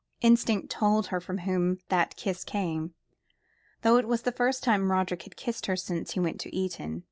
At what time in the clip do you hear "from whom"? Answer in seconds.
1.21-1.77